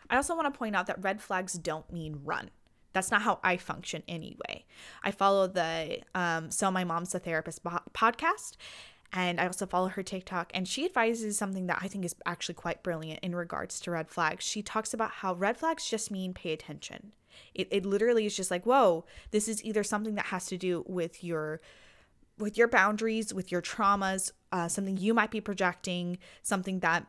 [0.08, 2.50] I also want to point out that red flags don't mean run.
[2.92, 4.64] That's not how I function anyway.
[5.02, 8.56] I follow the um, So My Mom's a Therapist podcast,
[9.12, 12.54] and I also follow her TikTok, and she advises something that I think is actually
[12.54, 14.44] quite brilliant in regards to red flags.
[14.44, 17.12] She talks about how red flags just mean pay attention.
[17.54, 20.84] It, it literally is just like, whoa, this is either something that has to do
[20.86, 21.60] with your
[22.38, 27.06] with your boundaries, with your traumas, uh, something you might be projecting, something that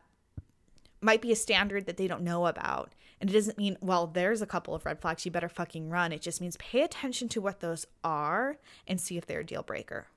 [1.00, 2.92] might be a standard that they don't know about.
[3.22, 6.10] And it doesn't mean, well, there's a couple of red flags, you better fucking run.
[6.10, 8.58] It just means pay attention to what those are
[8.88, 10.08] and see if they're a deal breaker.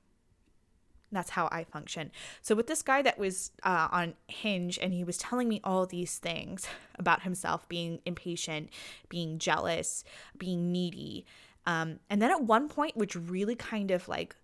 [1.12, 2.10] That's how I function.
[2.42, 5.86] So, with this guy that was uh, on Hinge and he was telling me all
[5.86, 8.72] these things about himself being impatient,
[9.08, 10.04] being jealous,
[10.36, 11.28] being needy.
[11.68, 14.36] Um, and then at one point, which really kind of like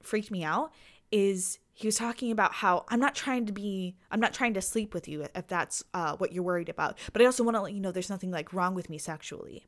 [0.00, 0.72] freaked me out,
[1.12, 4.62] is he was talking about how I'm not trying to be, I'm not trying to
[4.62, 6.98] sleep with you if that's uh, what you're worried about.
[7.12, 9.66] But I also want to let you know there's nothing like wrong with me sexually.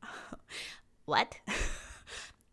[1.04, 1.36] what?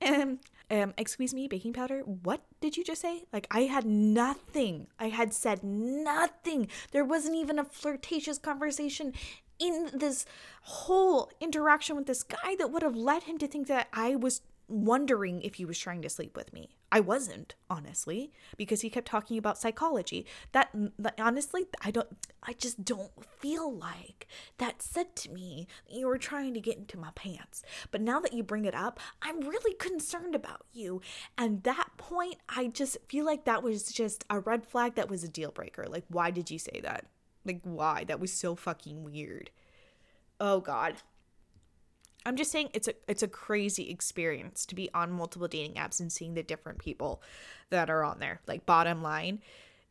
[0.02, 0.40] and
[0.70, 3.24] um, excuse me, baking powder, what did you just say?
[3.32, 4.88] Like, I had nothing.
[5.00, 6.68] I had said nothing.
[6.92, 9.14] There wasn't even a flirtatious conversation
[9.60, 10.26] in this
[10.64, 14.42] whole interaction with this guy that would have led him to think that I was
[14.74, 16.70] wondering if he was trying to sleep with me.
[16.92, 20.26] I wasn't, honestly, because he kept talking about psychology.
[20.52, 20.76] That,
[21.20, 22.08] honestly, I don't
[22.44, 27.00] I just don't feel like that said to me you were trying to get into
[27.00, 27.64] my pants.
[27.92, 31.02] But now that you bring it up, I'm really concerned about you.
[31.38, 35.24] And that point, I just feel like that was just a red flag that was
[35.24, 35.86] a deal breaker.
[35.88, 37.06] Like why did you say that?
[37.46, 38.04] Like why?
[38.04, 39.50] That was so fucking weird.
[40.40, 40.96] Oh god.
[42.26, 46.00] I'm just saying it's a it's a crazy experience to be on multiple dating apps
[46.00, 47.22] and seeing the different people
[47.70, 48.42] that are on there.
[48.48, 49.42] Like bottom line,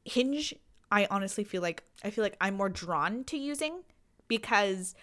[0.04, 0.54] Hinge,
[0.90, 3.82] I honestly feel like I feel like I'm more drawn to using
[4.28, 4.94] because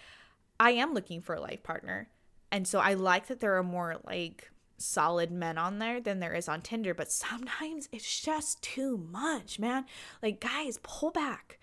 [0.58, 2.08] I am looking for a life partner.
[2.52, 6.34] And so I like that there are more like solid men on there than there
[6.34, 9.84] is on Tinder, but sometimes it's just too much, man.
[10.22, 11.58] Like guys, pull back.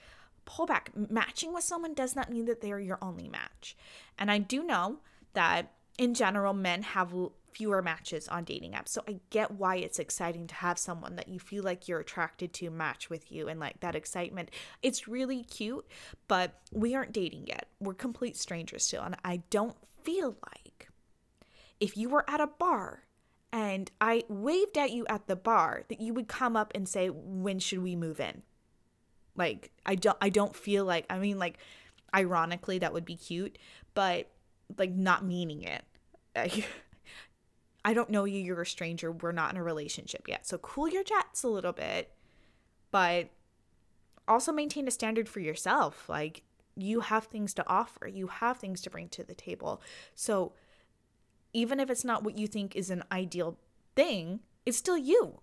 [0.45, 0.91] Pull back.
[0.95, 3.76] Matching with someone does not mean that they are your only match.
[4.18, 4.99] And I do know
[5.38, 7.14] that in general, men have
[7.52, 8.90] fewer matches on dating apps.
[8.90, 12.54] So I get why it's exciting to have someone that you feel like you're attracted
[12.54, 14.52] to match with you and like that excitement.
[14.84, 15.88] It's really cute,
[16.28, 17.68] but we aren't dating yet.
[17.80, 19.04] We're complete strangers still.
[19.04, 20.90] And I don't feel like
[21.80, 23.04] if you were at a bar
[23.52, 27.10] and I waved at you at the bar that you would come up and say,
[27.10, 28.44] "When should we move in?"
[29.36, 31.58] Like I don't I don't feel like I mean like
[32.14, 33.58] ironically that would be cute,
[33.94, 34.30] but
[34.78, 35.84] like not meaning it.
[37.86, 40.45] I don't know you, you're a stranger, we're not in a relationship yet.
[40.45, 42.11] So cool your jets a little bit,
[42.91, 43.30] but
[44.28, 46.09] also maintain a standard for yourself.
[46.09, 46.43] Like
[46.76, 49.82] you have things to offer, you have things to bring to the table.
[50.15, 50.53] So
[51.53, 53.57] even if it's not what you think is an ideal
[53.95, 55.39] thing, it's still you.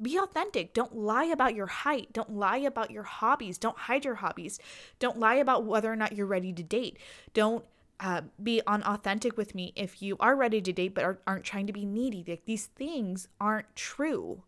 [0.00, 0.74] Be authentic.
[0.74, 2.12] Don't lie about your height.
[2.12, 3.58] Don't lie about your hobbies.
[3.58, 4.60] Don't hide your hobbies.
[5.00, 6.98] Don't lie about whether or not you're ready to date.
[7.34, 7.64] Don't
[8.00, 11.66] uh, be unauthentic with me if you are ready to date but are, aren't trying
[11.66, 12.24] to be needy.
[12.26, 14.42] Like these things aren't true.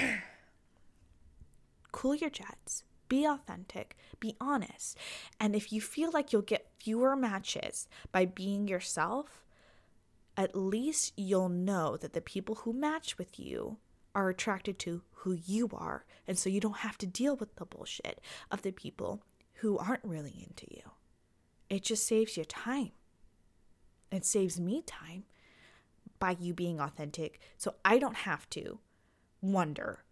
[1.93, 2.85] cool your jets.
[3.09, 3.97] Be authentic.
[4.19, 4.99] Be honest.
[5.41, 9.45] And if you feel like you'll get fewer matches by being yourself,
[10.37, 13.79] at least you'll know that the people who match with you
[14.15, 16.05] are attracted to who you are.
[16.27, 19.23] And so you don't have to deal with the bullshit of the people
[19.61, 20.83] who aren't really into you.
[21.69, 22.93] It just saves you time.
[24.13, 25.25] It saves me time
[26.19, 27.41] by you being authentic.
[27.59, 28.79] So I don't have to
[29.41, 30.05] wonder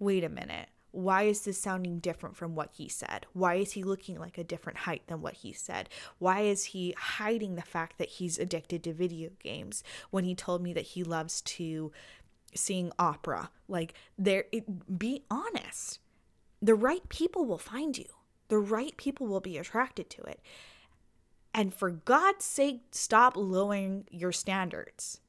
[0.00, 3.26] wait a minute, why is this sounding different from what he said?
[3.32, 5.88] Why is he looking like a different height than what he said?
[6.18, 10.62] Why is he hiding the fact that he's addicted to video games when he told
[10.62, 11.92] me that he loves to
[12.54, 13.50] sing opera?
[13.68, 16.00] Like there it, be honest.
[16.60, 18.06] The right people will find you.
[18.48, 20.40] The right people will be attracted to it.
[21.52, 25.20] And for God's sake, stop lowering your standards.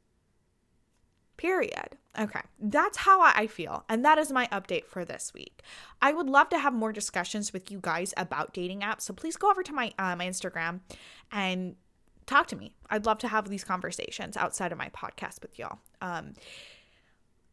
[1.37, 1.97] Period.
[2.19, 3.85] Okay, that's how I feel.
[3.89, 5.63] And that is my update for this week.
[6.01, 9.01] I would love to have more discussions with you guys about dating apps.
[9.01, 10.81] So please go over to my, uh, my Instagram
[11.31, 11.75] and
[12.27, 12.75] talk to me.
[12.89, 15.79] I'd love to have these conversations outside of my podcast with y'all.
[16.01, 16.33] Um,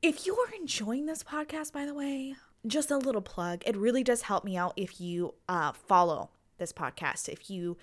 [0.02, 2.34] if you are enjoying this podcast, by the way,
[2.66, 3.62] just a little plug.
[3.64, 7.76] It really does help me out if you uh, follow this podcast, if you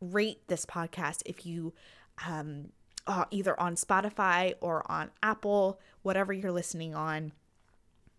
[0.00, 1.72] rate this podcast if you
[2.26, 2.70] um,
[3.06, 7.32] uh, either on Spotify or on Apple, whatever you're listening on.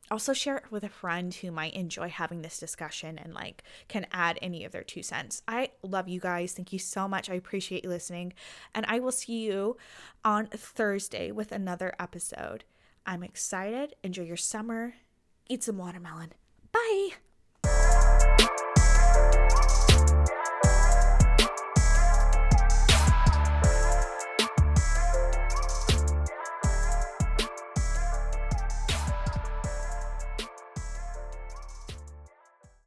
[0.09, 4.05] Also, share it with a friend who might enjoy having this discussion and like can
[4.11, 5.41] add any of their two cents.
[5.47, 6.51] I love you guys.
[6.51, 7.29] Thank you so much.
[7.29, 8.33] I appreciate you listening.
[8.75, 9.77] And I will see you
[10.25, 12.65] on Thursday with another episode.
[13.05, 13.95] I'm excited.
[14.03, 14.95] Enjoy your summer.
[15.47, 16.33] Eat some watermelon.
[16.73, 17.11] Bye.